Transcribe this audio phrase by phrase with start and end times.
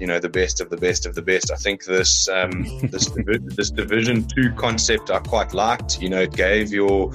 [0.00, 1.50] You know, the best of the best of the best.
[1.50, 2.50] I think this um,
[2.90, 3.10] this
[3.56, 6.00] this Division Two concept I quite liked.
[6.00, 7.12] You know, it gave your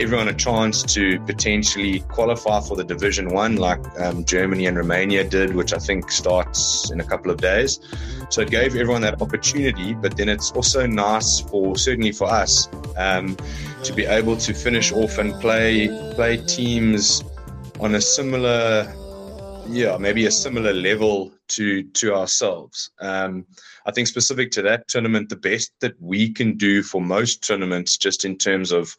[0.00, 5.24] everyone a chance to potentially qualify for the Division One, like um, Germany and Romania
[5.24, 7.80] did, which I think starts in a couple of days.
[8.28, 9.94] So it gave everyone that opportunity.
[9.94, 13.36] But then it's also nice for certainly for us um,
[13.84, 17.22] to be able to finish off and play play teams
[17.80, 18.92] on a similar
[19.68, 22.90] yeah, maybe a similar level to to ourselves.
[23.00, 23.46] Um,
[23.86, 27.96] I think specific to that tournament, the best that we can do for most tournaments,
[27.96, 28.96] just in terms of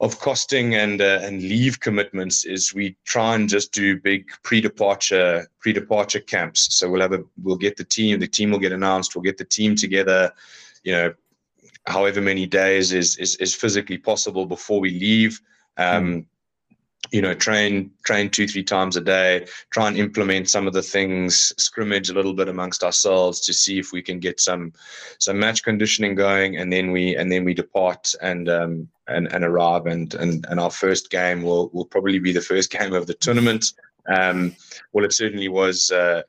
[0.00, 5.48] of costing and uh, and leave commitments, is we try and just do big pre-departure
[5.60, 6.76] pre-departure camps.
[6.76, 9.38] So we'll have a we'll get the team, the team will get announced, we'll get
[9.38, 10.32] the team together,
[10.82, 11.14] you know,
[11.86, 15.40] however many days is is, is physically possible before we leave.
[15.76, 16.26] Um, mm
[17.10, 20.82] you know train train two three times a day try and implement some of the
[20.82, 24.72] things scrimmage a little bit amongst ourselves to see if we can get some
[25.18, 29.44] some match conditioning going and then we and then we depart and um and, and
[29.44, 33.06] arrive and, and and our first game will will probably be the first game of
[33.06, 33.72] the tournament.
[34.06, 34.54] Um
[34.92, 36.22] well it certainly was uh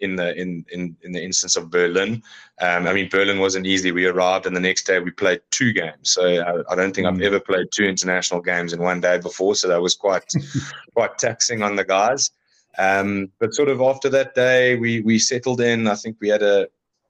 [0.00, 2.22] in the in in, in the instance of Berlin.
[2.60, 3.92] Um, I mean, Berlin wasn't easy.
[3.92, 6.10] We arrived, and the next day we played two games.
[6.10, 7.06] So I, I don't think.
[7.06, 9.54] I've ever played two international games in one day before.
[9.54, 10.30] So that was quite
[10.94, 12.30] quite taxing on the guys.
[12.78, 15.88] Um, but sort of after that day, we we settled in.
[15.88, 16.68] I think we had a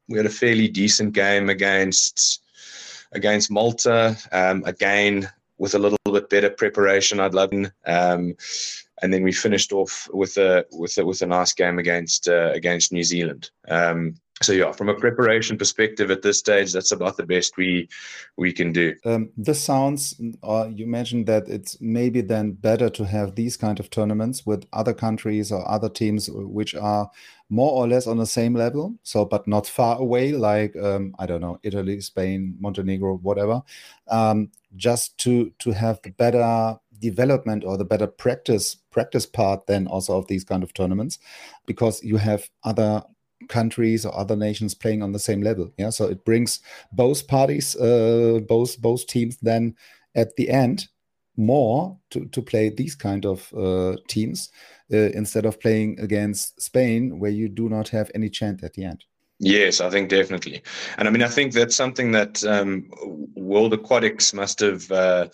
[0.08, 2.42] we had a fairly decent game against
[3.12, 4.16] against Malta.
[4.32, 5.28] Um, again,
[5.60, 7.52] with a little bit better preparation, I'd love.
[7.86, 8.34] Um,
[9.02, 12.50] and then we finished off with a with a, with a nice game against uh,
[12.52, 13.50] against New Zealand.
[13.68, 17.88] Um, so yeah, from a preparation perspective, at this stage, that's about the best we
[18.38, 18.94] we can do.
[19.04, 20.18] Um, this sounds.
[20.42, 24.66] Uh, you mentioned that it's maybe then better to have these kind of tournaments with
[24.72, 27.10] other countries or other teams which are
[27.50, 28.94] more or less on the same level.
[29.02, 33.62] So, but not far away, like um, I don't know, Italy, Spain, Montenegro, whatever.
[34.08, 39.86] Um, just to to have the better development or the better practice practice part then
[39.86, 41.18] also of these kind of tournaments
[41.66, 43.02] because you have other
[43.50, 45.70] countries or other nations playing on the same level.
[45.76, 46.60] Yeah so it brings
[46.92, 49.76] both parties uh, both both teams then
[50.14, 50.88] at the end
[51.36, 54.50] more to, to play these kind of uh, teams
[54.92, 58.84] uh, instead of playing against Spain where you do not have any chance at the
[58.84, 59.04] end.
[59.38, 60.62] Yes, I think definitely,
[60.98, 62.90] and I mean I think that's something that um,
[63.34, 65.28] World Aquatics must have uh,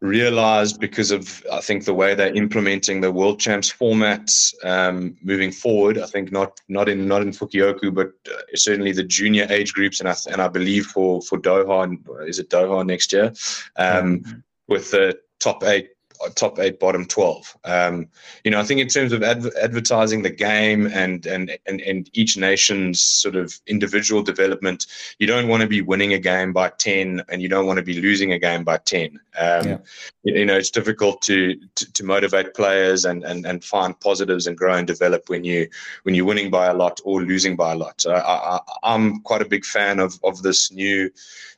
[0.00, 4.30] realized because of I think the way they're implementing the World Champs format
[4.62, 5.98] um, moving forward.
[5.98, 10.00] I think not not in not in Fukuoka, but uh, certainly the junior age groups,
[10.00, 11.98] and I and I believe for for Doha,
[12.28, 13.32] is it Doha next year,
[13.76, 14.38] um, mm-hmm.
[14.68, 15.90] with the top eight
[16.34, 17.56] top eight, bottom twelve.
[17.64, 18.08] Um,
[18.44, 22.10] you know, I think in terms of adv- advertising the game and, and and and
[22.12, 24.86] each nation's sort of individual development,
[25.18, 27.84] you don't want to be winning a game by ten, and you don't want to
[27.84, 29.20] be losing a game by ten.
[29.38, 29.78] Um, yeah.
[30.24, 34.58] you, know, it's difficult to, to, to motivate players and, and and find positives and
[34.58, 35.68] grow and develop when you
[36.02, 38.00] when you're winning by a lot or losing by a lot.
[38.00, 41.10] So I, I, I'm quite a big fan of of this new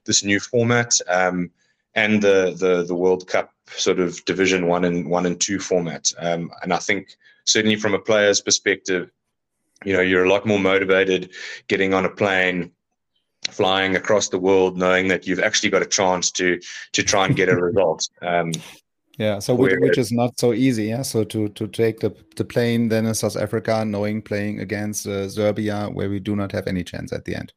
[0.04, 0.99] this new format.
[1.09, 1.50] Um,
[1.94, 6.12] and the, the the World Cup sort of Division One and One and Two format.
[6.19, 9.10] Um, and I think certainly from a player's perspective,
[9.84, 11.31] you know, you're a lot more motivated
[11.69, 12.72] getting on a plane,
[13.50, 16.61] flying across the world, knowing that you've actually got a chance to
[16.93, 18.08] to try and get a result.
[18.22, 18.52] Um,
[19.19, 20.84] yeah, so which, which, is not so easy.
[20.84, 25.06] Yeah, so to to take the the plane then in South Africa, knowing playing against
[25.06, 27.52] uh, Serbia, where we do not have any chance at the end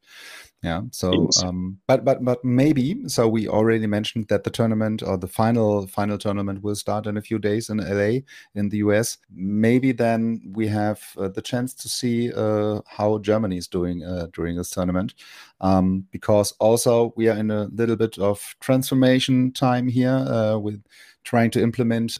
[0.64, 5.16] yeah so um, but but but maybe so we already mentioned that the tournament or
[5.16, 8.18] the final final tournament will start in a few days in la
[8.54, 13.58] in the us maybe then we have uh, the chance to see uh, how germany
[13.58, 15.14] is doing uh, during this tournament.
[15.60, 20.82] Um, because also we are in a little bit of transformation time here uh, with
[21.24, 22.18] trying to implement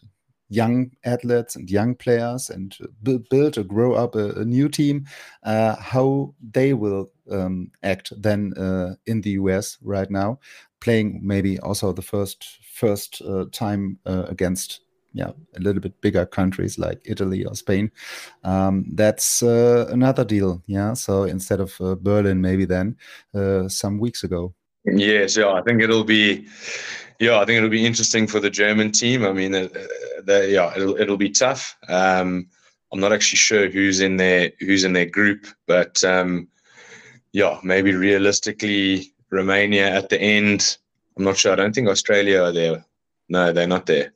[0.55, 5.07] young athletes and young players and build or grow up a, a new team,
[5.43, 10.39] uh, how they will um, act then uh, in the US right now,
[10.81, 14.81] playing maybe also the first first uh, time uh, against
[15.13, 17.91] yeah a little bit bigger countries like Italy or Spain.
[18.43, 20.63] Um, that's uh, another deal.
[20.67, 22.97] Yeah, so instead of uh, Berlin, maybe then
[23.69, 24.55] some weeks ago.
[24.85, 26.47] Yes, yeah, I think it'll be
[27.21, 29.25] yeah, I think it'll be interesting for the German team.
[29.25, 29.69] I mean, uh,
[30.25, 31.77] they, yeah, it'll it'll be tough.
[31.89, 32.49] Um,
[32.93, 36.49] I'm not actually sure who's in their who's in their group, but um,
[37.33, 40.79] yeah, maybe realistically, Romania at the end.
[41.17, 41.53] I'm not sure.
[41.53, 42.85] I don't think Australia are there.
[43.29, 44.13] No, they're not there.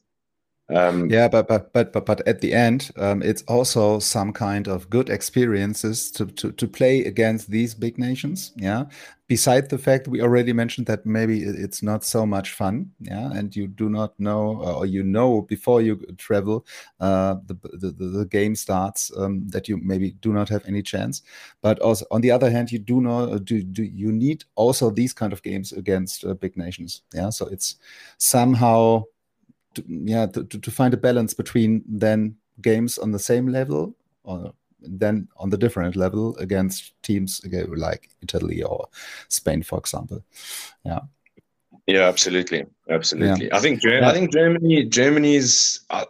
[0.71, 4.69] Um, yeah, but but but but but at the end, um, it's also some kind
[4.69, 8.53] of good experiences to, to to play against these big nations.
[8.55, 8.85] Yeah,
[9.29, 12.91] beside the fact we already mentioned that maybe it's not so much fun.
[13.01, 16.67] Yeah, and you do not know or you know before you travel,
[17.01, 21.23] uh, the, the the game starts um, that you maybe do not have any chance.
[21.63, 25.15] But also on the other hand, you do not do, do you need also these
[25.15, 27.01] kind of games against uh, big nations.
[27.15, 27.77] Yeah, so it's
[28.19, 29.05] somehow
[29.75, 33.95] to, yeah to, to find a balance between then games on the same level
[34.25, 37.41] or then on the different level against teams
[37.77, 38.89] like Italy or
[39.29, 40.23] Spain, for example.
[40.85, 41.01] Yeah.
[41.87, 43.47] Yeah, absolutely, absolutely.
[43.47, 43.57] Yeah.
[43.57, 43.85] I think.
[43.87, 46.05] I think Germany, Germany's, I,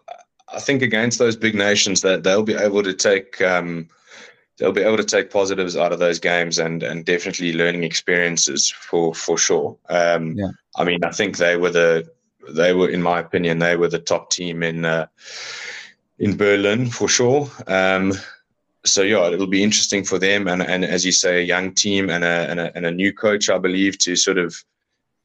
[0.52, 3.88] I, think against those big nations that they'll be able to take, um,
[4.56, 8.68] they'll be able to take positives out of those games and and definitely learning experiences
[8.68, 9.76] for for sure.
[9.88, 10.50] Um, yeah.
[10.74, 12.10] I mean, I think they were the
[12.54, 15.06] they were, in my opinion, they were the top team in uh,
[16.18, 17.50] in Berlin for sure.
[17.66, 18.12] Um,
[18.84, 22.10] so yeah, it'll be interesting for them, and and as you say, a young team
[22.10, 24.64] and a, and a and a new coach, I believe, to sort of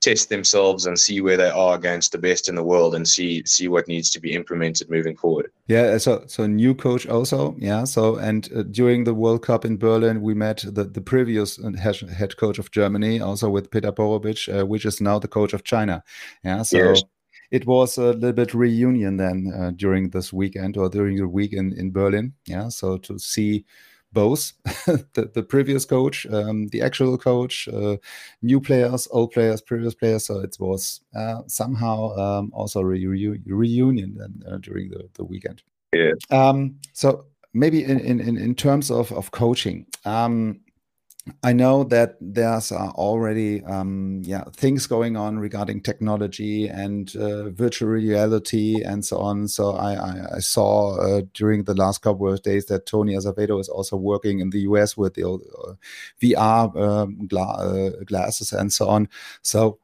[0.03, 3.41] test themselves and see where they are against the best in the world and see
[3.45, 5.49] see what needs to be implemented moving forward.
[5.67, 7.85] Yeah, so so new coach also, yeah.
[7.85, 11.71] So and uh, during the World Cup in Berlin, we met the the previous uh,
[11.77, 15.63] head coach of Germany, also with Petar Porobić, uh, which is now the coach of
[15.63, 16.03] China.
[16.43, 16.77] Yeah, so.
[16.77, 17.03] Yes
[17.53, 21.53] it was a little bit reunion then uh, during this weekend or during the week
[21.53, 22.33] in, in Berlin.
[22.47, 23.63] Yeah, so to see
[24.11, 24.53] both
[25.13, 27.97] the, the previous coach, um, the actual coach, uh,
[28.41, 30.25] new players, old players, previous players.
[30.25, 35.23] So it was uh, somehow um, also a re- reunion then, uh, during the, the
[35.23, 35.61] weekend.
[35.93, 36.13] Yeah.
[36.31, 40.59] Um, so maybe in, in, in terms of, of coaching, um,
[41.41, 47.49] I know that there's uh, already um, yeah things going on regarding technology and uh,
[47.51, 49.47] virtual reality and so on.
[49.47, 53.57] So I, I, I saw uh, during the last couple of days that Tony Azevedo
[53.59, 55.73] is also working in the US with the uh,
[56.21, 59.07] VR um, gla uh, glasses and so on.
[59.43, 59.79] So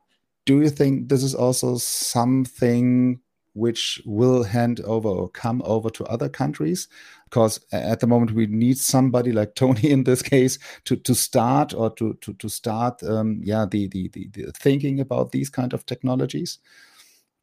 [0.45, 3.21] do you think this is also something
[3.59, 6.87] which will hand over or come over to other countries
[7.29, 11.73] because at the moment we need somebody like Tony in this case to to start
[11.73, 15.73] or to to to start um, yeah the, the the the thinking about these kind
[15.73, 16.59] of technologies.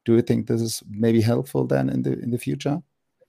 [0.04, 2.82] Do you think this is maybe helpful then in the in the future?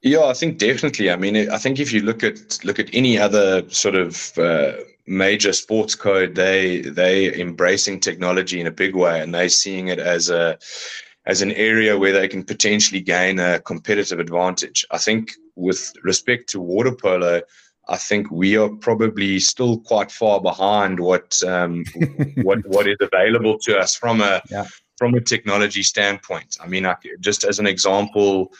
[0.03, 1.09] Yeah, I think definitely.
[1.09, 4.73] I mean, I think if you look at look at any other sort of uh,
[5.07, 9.99] major sports code, they they embracing technology in a big way, and they seeing it
[9.99, 10.59] as a
[11.27, 14.85] as an area where they can potentially gain a competitive advantage.
[14.91, 17.41] I think with respect to water polo,
[17.89, 21.83] I think we are probably still quite far behind what um,
[22.43, 24.65] what what is available to us from a yeah.
[24.97, 26.57] from a technology standpoint.
[26.63, 28.53] I mean, I, just as an example,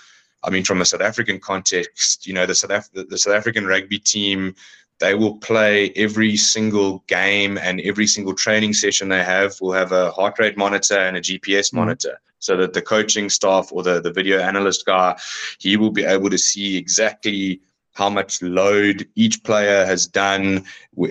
[0.44, 3.66] I mean, from a South African context, you know, the South Af- the South African
[3.66, 4.54] rugby team
[5.00, 9.92] they will play every single game and every single training session they have will have
[9.92, 11.78] a heart rate monitor and a GPS mm-hmm.
[11.78, 15.17] monitor so that the coaching staff or the, the video analyst guy
[15.60, 17.62] he will be able to see exactly
[17.94, 20.63] how much load each player has done.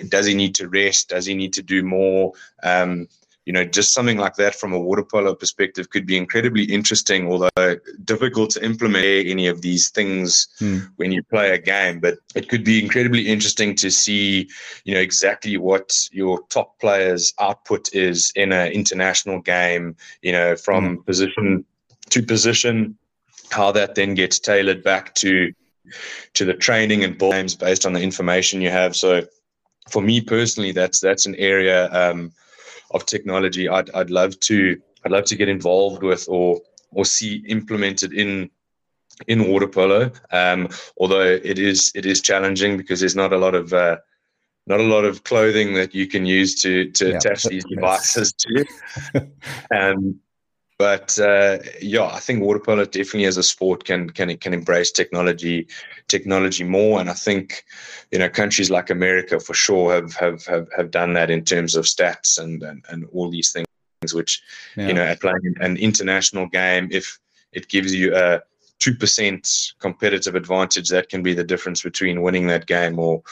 [0.08, 1.08] Does he need to rest?
[1.08, 2.32] Does he need to do more?
[2.62, 3.08] Um,
[3.46, 7.30] you know, just something like that from a water polo perspective could be incredibly interesting,
[7.30, 10.78] although difficult to implement any of these things hmm.
[10.96, 12.00] when you play a game.
[12.00, 14.50] But it could be incredibly interesting to see,
[14.84, 20.56] you know, exactly what your top players' output is in an international game, you know,
[20.56, 21.02] from hmm.
[21.02, 21.64] position
[22.10, 22.98] to position,
[23.50, 25.52] how that then gets tailored back to
[26.34, 28.96] to the training and games based on the information you have.
[28.96, 29.24] So
[29.88, 32.32] for me personally, that's that's an area um,
[32.92, 36.60] of technology I'd, I'd love to I'd love to get involved with or
[36.92, 38.50] or see implemented in
[39.28, 40.10] in water polo.
[40.30, 43.98] Um, although it is it is challenging because there's not a lot of uh,
[44.66, 48.32] not a lot of clothing that you can use to to yeah, attach these devices
[48.32, 48.66] to.
[49.74, 50.20] um,
[50.78, 54.90] but uh, yeah, I think water polo definitely as a sport can can can embrace
[54.90, 55.68] technology
[56.08, 57.64] technology more, and I think
[58.10, 61.76] you know countries like America for sure have have have, have done that in terms
[61.76, 64.42] of stats and and, and all these things, which
[64.76, 64.88] yeah.
[64.88, 67.18] you know at playing an international game, if
[67.52, 68.42] it gives you a
[68.78, 73.22] two percent competitive advantage, that can be the difference between winning that game or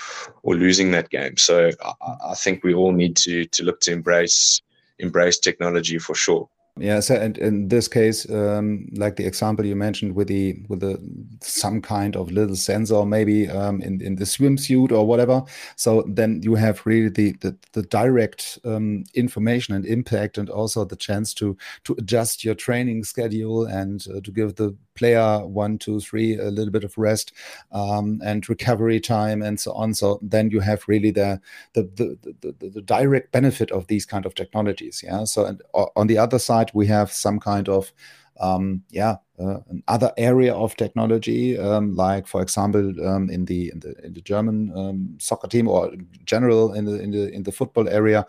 [0.44, 1.36] or losing that game.
[1.36, 1.92] So I,
[2.30, 4.62] I think we all need to to look to embrace
[4.98, 6.48] embrace technology for sure.
[6.76, 10.81] Yeah, so and in this case, um, like the example you mentioned with the with
[10.81, 10.99] the
[11.40, 15.45] some kind of little sensor, maybe um, in in the swimsuit or whatever.
[15.76, 20.85] So then you have really the the, the direct um, information and impact, and also
[20.85, 25.78] the chance to to adjust your training schedule and uh, to give the player one,
[25.78, 27.32] two, three, a little bit of rest
[27.72, 29.94] um, and recovery time and so on.
[29.94, 31.40] So then you have really the
[31.72, 35.02] the, the the, the direct benefit of these kind of technologies.
[35.04, 35.24] Yeah.
[35.24, 35.62] So and
[35.96, 37.92] on the other side, we have some kind of
[38.41, 43.81] um, yeah, uh, another area of technology, um, like for example, um, in the in
[43.81, 45.93] the in the German um, soccer team or
[46.25, 48.26] general in the in the in the football area,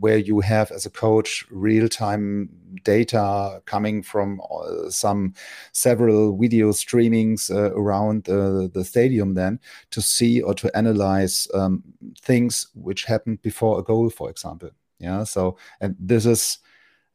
[0.00, 2.48] where you have as a coach real time
[2.84, 5.34] data coming from uh, some
[5.72, 9.60] several video streamings uh, around the stadium, then
[9.90, 11.82] to see or to analyze um,
[12.20, 14.70] things which happened before a goal, for example.
[14.98, 16.58] Yeah, so and this is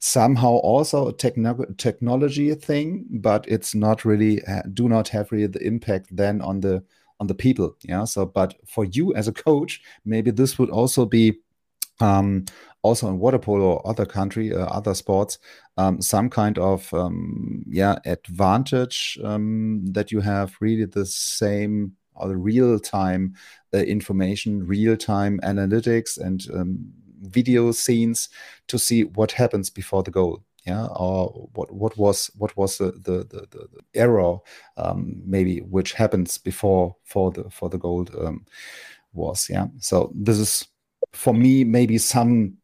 [0.02, 5.48] somehow also a techno- technology thing, but it's not really uh, do not have really
[5.48, 6.84] the impact then on the
[7.20, 7.78] on the people.
[7.84, 8.04] Yeah.
[8.06, 11.38] So, but for you as a coach, maybe this would also be
[12.00, 12.46] um,
[12.82, 15.38] also in water polo or other country, uh, other sports,
[15.78, 22.28] um, some kind of um, yeah advantage um, that you have really the same or
[22.28, 23.36] the real time
[23.74, 26.92] uh, information, real time analytics, and um,
[27.22, 28.30] video scenes
[28.68, 30.86] to see what happens before the goal yeah?
[30.88, 34.38] Or what what was what was the the, the, the error
[34.78, 38.46] um, maybe which happens before for the for the goal um,
[39.14, 39.68] was yeah?
[39.80, 40.68] So this is
[41.14, 42.58] for me maybe some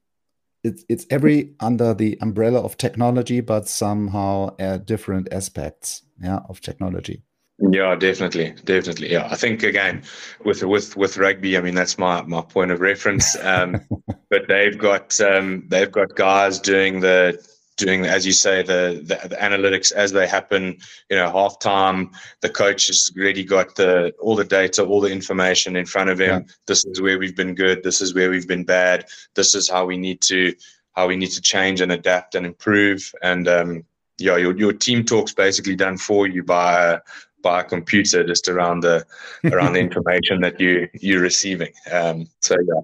[0.64, 6.62] it's it's every under the umbrella of technology but somehow uh, different aspects yeah of
[6.62, 7.24] technology
[7.60, 9.12] yeah, definitely, definitely.
[9.12, 10.04] Yeah, I think again
[10.44, 13.36] with with with rugby, I mean that's my my point of reference.
[13.42, 13.82] Um,
[14.30, 17.44] but they've got um, they've got guys doing the
[17.78, 20.78] doing as you say the, the, the analytics as they happen.
[21.10, 25.76] You know, halftime, the coach has already got the all the data, all the information
[25.76, 26.42] in front of him.
[26.42, 26.54] Yeah.
[26.68, 27.84] This is where we've been good.
[27.84, 29.06] This is where we've been bad.
[29.36, 30.54] This is how we need to
[30.94, 33.12] how we need to change and adapt and improve.
[33.22, 33.84] And um,
[34.18, 37.00] yeah, your your team talk's basically done for you by
[37.42, 39.06] by a computer just around the
[39.52, 41.74] around the information that you you're receiving.
[41.92, 42.82] Um, so yeah.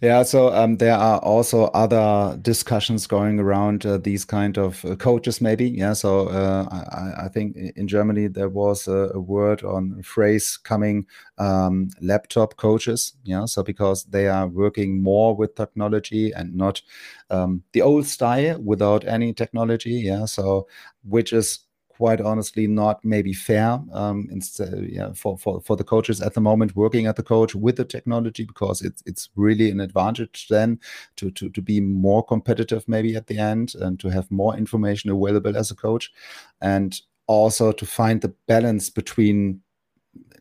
[0.00, 4.96] Yeah, so um, there are also other discussions going around uh, these kind of uh,
[4.96, 5.68] coaches, maybe.
[5.68, 10.56] Yeah, so uh, I, I, think in Germany there was a, a word on phrase
[10.56, 11.06] coming
[11.38, 13.14] um, laptop coaches.
[13.24, 16.82] Yeah, so because they are working more with technology and not
[17.30, 19.94] um, the old style without any technology.
[19.94, 20.68] Yeah, so
[21.02, 21.65] which is
[21.96, 26.40] quite honestly not maybe fair um, instead, yeah, for, for, for the coaches at the
[26.40, 30.78] moment working at the coach with the technology because it's it's really an advantage then
[31.16, 35.10] to, to, to be more competitive maybe at the end and to have more information
[35.10, 36.12] available as a coach
[36.60, 39.60] and also to find the balance between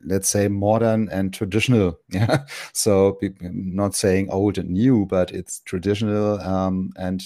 [0.04, 2.44] let's say modern and traditional yeah.
[2.74, 7.24] So not saying old and new but it's traditional um, and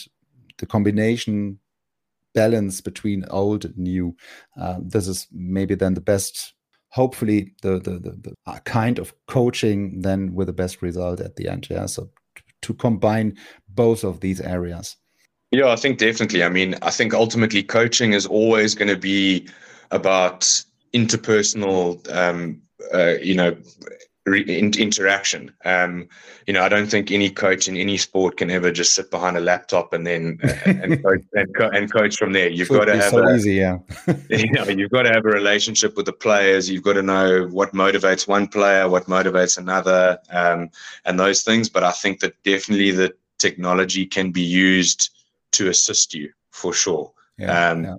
[0.60, 1.60] the combination
[2.34, 4.16] balance between old and new.
[4.60, 6.54] Uh, this is maybe then the best,
[6.90, 11.36] hopefully, the, the, the, the uh, kind of coaching then with the best result at
[11.36, 11.68] the end.
[11.70, 11.86] Yeah.
[11.86, 12.10] So
[12.62, 14.98] to combine both of these areas.
[15.52, 16.44] Yeah, I think definitely.
[16.44, 19.48] I mean, I think ultimately coaching is always going to be
[19.92, 20.42] about
[20.94, 22.62] interpersonal, um,
[22.94, 23.56] uh, you know,
[24.36, 25.54] interaction.
[25.66, 26.08] Um,
[26.48, 29.38] you know, I don't think any coach in any sport can ever just sit behind
[29.38, 32.50] a laptop and then uh, and, coach, and, co- and, coach from there.
[32.50, 33.80] You've got to have so a, easy, yeah.
[34.30, 36.70] you know, you've got to have a relationship with the players.
[36.70, 40.70] You've got to know what motivates one player, what motivates another, um,
[41.06, 41.70] and those things.
[41.70, 45.10] But I think that definitely the technology can be used
[45.52, 47.12] to assist you for sure.
[47.38, 47.96] Yeah, um, yeah.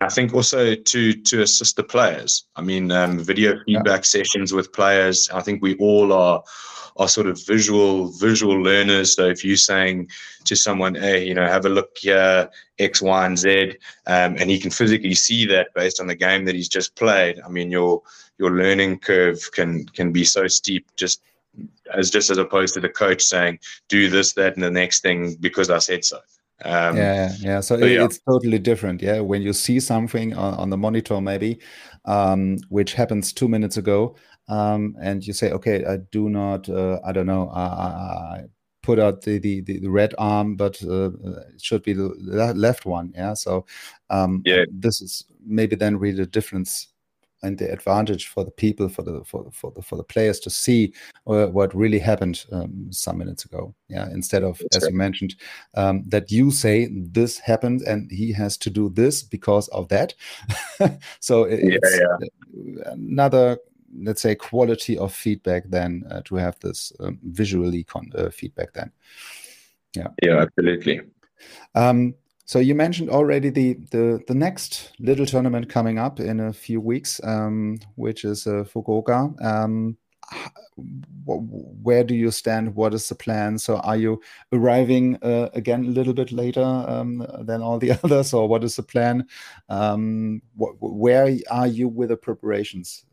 [0.00, 2.44] I think also to to assist the players.
[2.56, 4.22] I mean, um, video feedback yeah.
[4.22, 5.30] sessions with players.
[5.30, 6.42] I think we all are
[6.96, 9.14] are sort of visual visual learners.
[9.14, 10.10] So if you're saying
[10.44, 14.50] to someone, "Hey, you know, have a look here, X, Y, and Z," um, and
[14.50, 17.70] he can physically see that based on the game that he's just played, I mean,
[17.70, 18.02] your
[18.38, 21.22] your learning curve can can be so steep just
[21.94, 23.58] as just as opposed to the coach saying,
[23.88, 26.20] "Do this, that, and the next thing because I said so."
[26.64, 27.60] Um, yeah, yeah.
[27.60, 28.04] So, so yeah.
[28.04, 29.02] it's totally different.
[29.02, 31.58] Yeah, when you see something on, on the monitor, maybe
[32.04, 34.16] um, which happens two minutes ago,
[34.48, 38.44] um, and you say, okay, I do not, uh, I don't know, I,
[38.82, 41.10] put out the, the, the, red arm, but uh,
[41.54, 43.12] it should be the left one.
[43.14, 43.34] Yeah.
[43.34, 43.64] So
[44.10, 46.88] um, yeah, this is maybe then really the difference
[47.42, 50.50] and the advantage for the people, for the for, for the for the players to
[50.50, 50.92] see
[51.26, 53.74] uh, what really happened um, some minutes ago.
[53.88, 54.92] Yeah, instead of That's as right.
[54.92, 55.34] you mentioned
[55.74, 60.14] um, that you say this happened and he has to do this because of that.
[61.20, 62.16] so it's yeah,
[62.54, 62.92] yeah.
[62.92, 63.58] another
[64.00, 68.90] let's say quality of feedback than uh, to have this um, visually uh, feedback then
[69.94, 71.00] yeah yeah absolutely
[71.74, 72.14] um,
[72.52, 76.82] so you mentioned already the, the the next little tournament coming up in a few
[76.82, 79.32] weeks um, which is uh, fukuoka.
[79.42, 79.96] Um,
[81.24, 82.74] where do you stand?
[82.74, 83.56] What is the plan?
[83.56, 84.20] So are you
[84.52, 88.76] arriving uh, again a little bit later um, than all the others or what is
[88.76, 89.26] the plan?
[89.70, 93.06] Um, wh where are you with the preparations?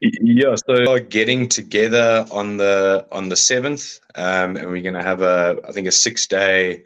[0.00, 5.02] Yeah, so we're getting together on the on the seventh, um, and we're going to
[5.02, 6.84] have a I think a six day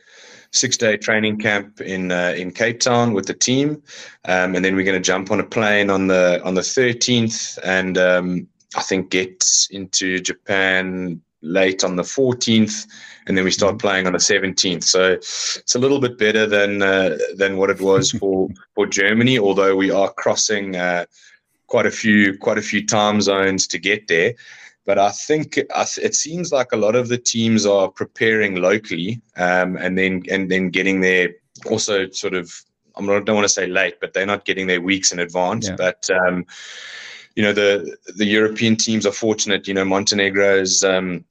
[0.53, 3.83] six day training camp in uh, in Cape Town with the team,
[4.27, 7.59] um, and then we're going to jump on a plane on the on the thirteenth,
[7.65, 12.87] and um, I think get into Japan late on the fourteenth,
[13.27, 13.87] and then we start mm-hmm.
[13.87, 14.85] playing on the 17th.
[14.85, 19.39] So it's a little bit better than uh, than what it was for for Germany,
[19.39, 20.77] although we are crossing.
[20.77, 21.07] Uh,
[21.71, 24.35] quite a few quite a few time zones to get there.
[24.91, 29.77] But I think it seems like a lot of the teams are preparing locally um,
[29.77, 31.29] and then and then getting there
[31.67, 32.53] also sort of
[32.97, 35.69] I don't want to say late, but they're not getting their weeks in advance.
[35.69, 35.77] Yeah.
[35.77, 36.45] But um,
[37.37, 39.69] you know the the European teams are fortunate.
[39.69, 41.25] You know Montenegro is um,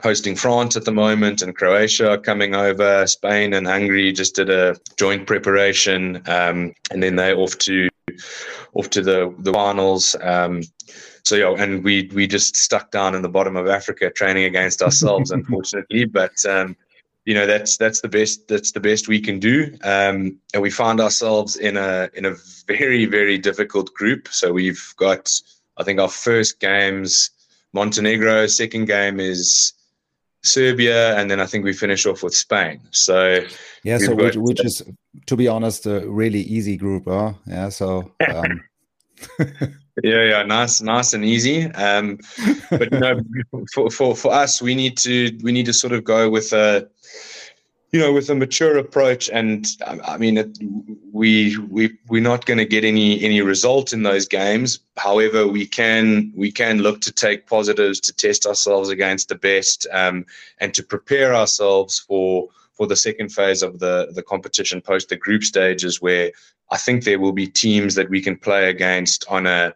[0.00, 3.06] hosting France at the moment, and Croatia are coming over.
[3.06, 7.90] Spain and Hungary just did a joint preparation, um, and then they're off to
[8.72, 10.16] off to the the finals.
[10.22, 10.62] Um,
[11.26, 14.80] so yeah, and we we just stuck down in the bottom of Africa training against
[14.80, 16.04] ourselves, unfortunately.
[16.04, 16.76] But um,
[17.24, 19.76] you know that's that's the best that's the best we can do.
[19.82, 22.34] Um, and we find ourselves in a in a
[22.68, 24.28] very very difficult group.
[24.28, 25.28] So we've got
[25.76, 27.30] I think our first games
[27.72, 29.72] Montenegro, second game is
[30.44, 32.80] Serbia, and then I think we finish off with Spain.
[32.92, 33.44] So
[33.82, 34.80] yeah, so which, which, is
[35.26, 37.32] to be honest a really easy group, huh?
[37.46, 38.12] Yeah, so.
[38.32, 38.62] Um...
[40.02, 41.64] yeah, yeah, nice, nice and easy.
[41.72, 42.18] Um,
[42.70, 43.20] but you know,
[43.74, 46.88] for, for for us, we need to we need to sort of go with a
[47.92, 50.58] you know, with a mature approach, and I mean, it,
[51.12, 54.80] we we we're not going to get any any result in those games.
[54.98, 59.86] However, we can we can look to take positives to test ourselves against the best,
[59.92, 60.26] um,
[60.58, 65.16] and to prepare ourselves for for the second phase of the the competition post the
[65.16, 66.32] group stages, where
[66.70, 69.72] I think there will be teams that we can play against on a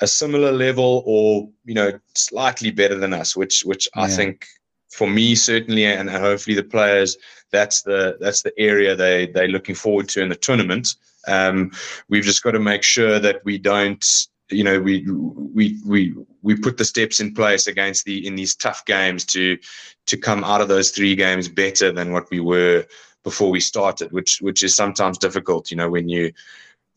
[0.00, 4.02] a similar level or you know slightly better than us, which which yeah.
[4.02, 4.46] I think
[4.90, 7.16] for me certainly, and hopefully the players,
[7.50, 10.96] that's the that's the area they they're looking forward to in the tournament.
[11.28, 11.70] Um,
[12.08, 14.04] we've just got to make sure that we don't,
[14.50, 18.54] you know, we we we we put the steps in place against the in these
[18.54, 19.58] tough games to
[20.06, 22.84] to come out of those three games better than what we were
[23.22, 26.32] before we started, which which is sometimes difficult, you know, when you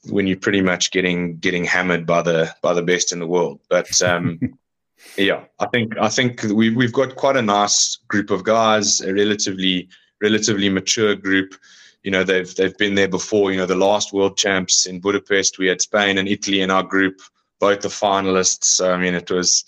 [0.09, 3.59] when you're pretty much getting getting hammered by the by the best in the world.
[3.69, 4.39] But um,
[5.17, 9.13] yeah, I think I think we've we've got quite a nice group of guys, a
[9.13, 9.89] relatively
[10.21, 11.55] relatively mature group.
[12.03, 13.51] You know, they've they've been there before.
[13.51, 16.83] You know, the last world champs in Budapest, we had Spain and Italy in our
[16.83, 17.21] group,
[17.59, 18.65] both the finalists.
[18.65, 19.63] So I mean, it was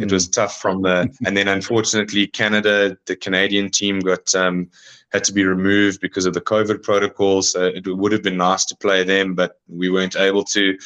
[0.00, 0.32] it was mm.
[0.32, 4.70] tough from the and then unfortunately Canada, the Canadian team got um,
[5.12, 7.52] had to be removed because of the COVID protocols.
[7.52, 10.78] So it would have been nice to play them, but we weren't able to.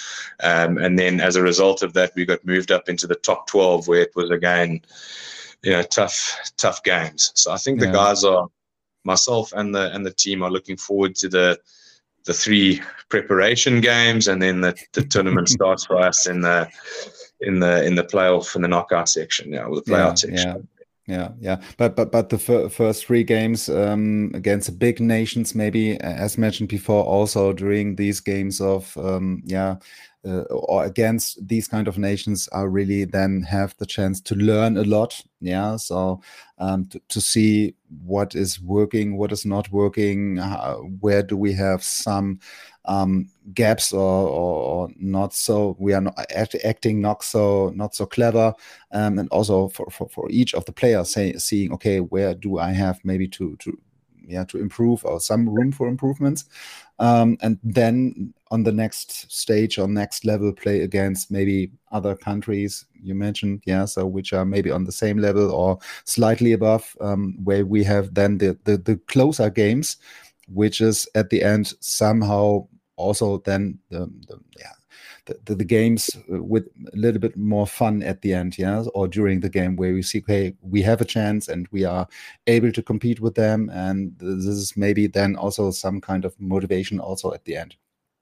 [0.43, 3.47] Um, and then as a result of that, we got moved up into the top
[3.49, 4.81] 12, where it was again,
[5.63, 7.33] you know, tough, tough games.
[7.35, 7.89] So I think yeah.
[7.89, 8.49] the guys are,
[9.05, 11.59] myself and the and the team are looking forward to the
[12.25, 16.69] the three preparation games, and then the, the tournament starts for us in the
[17.45, 19.53] in the in the playoff in the knockout section.
[19.53, 20.57] Yeah, with the playout yeah, section.
[20.57, 20.63] Yeah
[21.07, 25.55] yeah yeah but but but the fir first three games um, against the big nations
[25.55, 29.77] maybe as mentioned before also during these games of um, yeah
[30.27, 34.79] uh, or against these kind of nations are really then have the chance to learn
[34.79, 36.23] a lot yeah so
[36.59, 41.53] um, to, to see what is working what is not working how, where do we
[41.53, 42.41] have some
[42.87, 47.95] um, gaps or, or, or, not so we are not act, acting not so not
[47.95, 48.55] so clever.
[48.93, 52.59] Um, and also for, for, for each of the players say, seeing okay where do
[52.59, 53.79] i have maybe to to
[54.27, 56.45] yeah to improve or some room for improvements.
[56.99, 62.85] Um, and then on the next stage or next level play against maybe other countries
[63.03, 67.37] you mentioned yeah so which are maybe on the same level or slightly above um,
[67.43, 69.97] where we have then the, the the closer games
[70.49, 72.65] which is at the end somehow
[72.97, 74.73] also then the, the yeah
[75.27, 79.09] the, the, games uh, with a little bit more fun at the end, yeah, or
[79.09, 82.07] during the game where we see, okay, we have a chance and we are
[82.47, 87.01] able to compete with them, and this is maybe then also some kind of motivation
[87.01, 87.77] also at the end,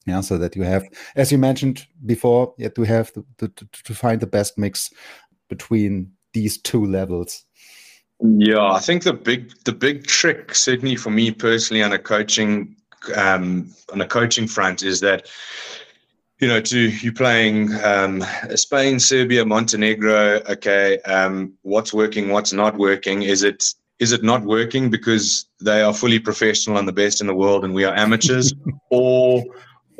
[0.06, 0.84] yeah, so that you have,
[1.16, 4.90] as you mentioned before, have to have to, to, to find the best mix
[5.48, 7.44] between these two levels.
[8.20, 12.76] Yeah, I think the big the big trick, certainly for me personally, on a coaching
[13.16, 15.28] um, on a coaching front, is that
[16.42, 18.24] you know, to you playing um,
[18.56, 20.42] Spain, Serbia, Montenegro.
[20.50, 23.22] Okay, um, what's working, what's not working?
[23.22, 23.64] Is it
[24.00, 27.64] is it not working because they are fully professional and the best in the world,
[27.64, 28.52] and we are amateurs,
[28.90, 29.44] or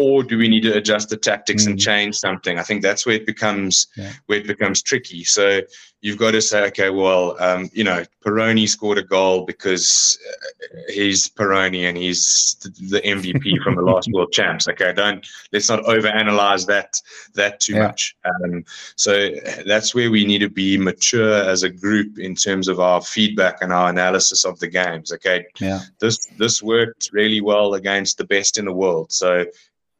[0.02, 1.68] or do we need to adjust the tactics mm.
[1.68, 2.58] and change something?
[2.58, 4.12] I think that's where it becomes yeah.
[4.26, 5.22] where it becomes tricky.
[5.22, 5.60] So
[6.00, 10.78] you've got to say, okay, well, um, you know, Perrone scored a goal because uh,
[10.88, 12.56] he's Perrone and he's
[12.90, 14.68] the MVP from the last World Champs.
[14.68, 17.00] Okay, don't let's not overanalyze that
[17.34, 17.86] that too yeah.
[17.86, 18.16] much.
[18.24, 18.64] Um,
[18.96, 19.30] so
[19.64, 23.58] that's where we need to be mature as a group in terms of our feedback
[23.62, 25.12] and our analysis of the games.
[25.12, 29.12] Okay, yeah, this this worked really well against the best in the world.
[29.12, 29.46] So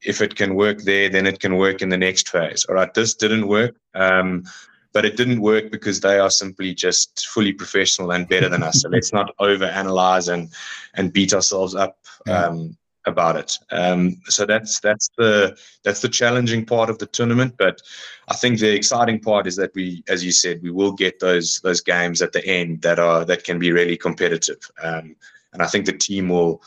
[0.04, 2.64] if it can work there, then it can work in the next phase.
[2.68, 3.76] All right, this didn't work.
[3.94, 4.44] Um,
[4.92, 8.82] but it didn't work because they are simply just fully professional and better than us.
[8.82, 10.50] So let's not overanalyze and
[10.94, 13.58] and beat ourselves up um, about it.
[13.70, 17.54] Um, so that's that's the that's the challenging part of the tournament.
[17.56, 17.80] But
[18.28, 21.60] I think the exciting part is that we, as you said, we will get those
[21.60, 24.70] those games at the end that are that can be really competitive.
[25.52, 26.62] And I think the team will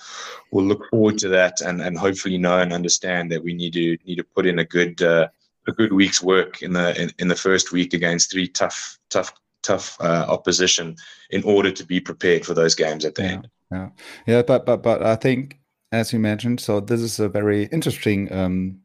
[0.52, 3.98] will look forward to that and, and hopefully know and understand that we need to
[4.06, 5.28] need to put in a good uh,
[5.68, 9.34] a good week's work in the in, in, the first week against three tough tough
[9.64, 10.96] tough uh, opposition
[11.32, 13.50] in order to be prepared for those games at the yeah, end.
[13.72, 13.90] Yeah,
[14.28, 15.60] yeah, but but but I think
[15.92, 18.80] as you mentioned, so this is a very interesting um,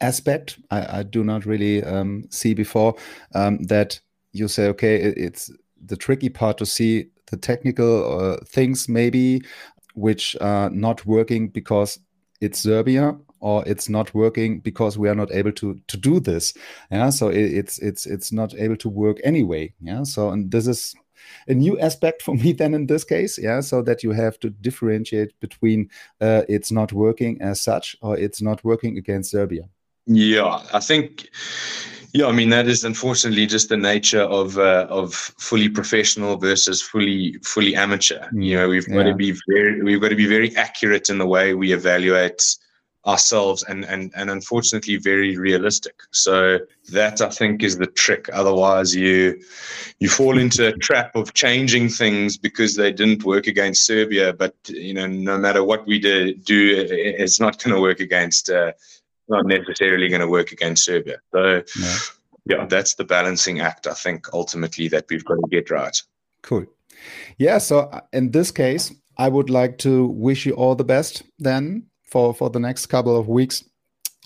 [0.00, 0.58] aspect.
[0.70, 2.94] I, I, do not really um, see before
[3.34, 4.00] um, that
[4.32, 5.50] you say, okay, it, it's
[5.84, 9.42] the tricky part to see the technical uh, things maybe
[9.94, 11.98] which are not working because
[12.40, 16.54] it's Serbia or it's not working because we are not able to to do this.
[16.90, 19.72] Yeah so it, it's it's it's not able to work anyway.
[19.80, 20.94] Yeah so and this is
[21.48, 23.38] a new aspect for me then in this case.
[23.38, 28.16] Yeah so that you have to differentiate between uh, it's not working as such or
[28.16, 29.64] it's not working against serbia.
[30.06, 31.30] Yeah i think
[32.14, 36.80] yeah, I mean that is unfortunately just the nature of uh, of fully professional versus
[36.80, 38.28] fully fully amateur.
[38.32, 41.26] You know, we've got to be very we've got to be very accurate in the
[41.26, 42.56] way we evaluate
[43.04, 45.94] ourselves and and and unfortunately very realistic.
[46.12, 46.60] So
[46.92, 48.28] that I think is the trick.
[48.32, 49.42] Otherwise, you
[49.98, 54.32] you fall into a trap of changing things because they didn't work against Serbia.
[54.32, 58.50] But you know, no matter what we do, do it's not going to work against.
[58.50, 58.70] Uh,
[59.28, 61.18] not necessarily going to work against Serbia.
[61.32, 61.96] So, yeah.
[62.46, 65.96] yeah, that's the balancing act, I think, ultimately, that we've got to get right.
[66.42, 66.66] Cool.
[67.38, 67.58] Yeah.
[67.58, 71.86] So, uh, in this case, I would like to wish you all the best then
[72.02, 73.64] for, for the next couple of weeks.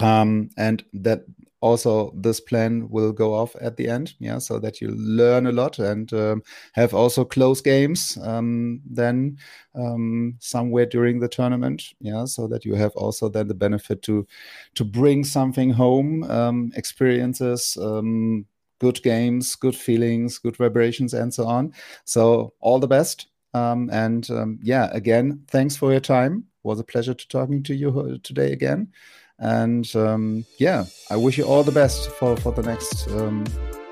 [0.01, 1.25] Um, and that
[1.61, 5.53] also this plan will go off at the end yeah so that you learn a
[5.53, 6.43] lot and um,
[6.73, 9.37] have also close games um, then
[9.75, 14.27] um, somewhere during the tournament yeah so that you have also then the benefit to
[14.75, 18.47] to bring something home um, experiences um,
[18.81, 21.73] good games good feelings good vibrations and so on.
[22.05, 24.29] So all the best um, and
[24.63, 26.45] yeah again thanks for your time.
[26.65, 28.93] It was a pleasure to talking to you uh, today again
[29.39, 33.45] and um, yeah, I wish you all the best for, for the next um,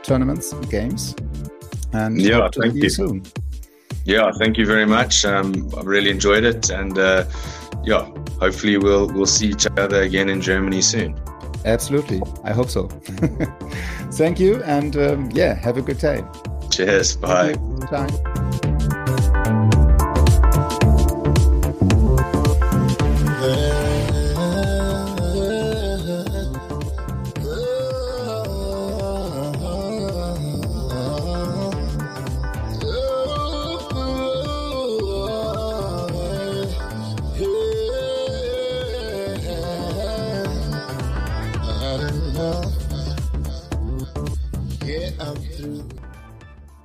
[0.02, 1.14] tournaments and games.
[1.92, 2.88] And yeah, thank you.
[2.90, 3.24] soon.
[4.04, 5.24] Yeah, thank you very much.
[5.24, 7.24] Um, I really enjoyed it, and uh,
[7.84, 8.04] yeah,
[8.38, 11.18] hopefully we'll we'll see each other again in Germany soon.
[11.64, 12.86] Absolutely, I hope so.
[14.12, 16.22] thank you, and um, yeah, have a good day.
[16.70, 17.16] Cheers.
[17.16, 17.54] Bye.
[17.90, 18.32] Bye.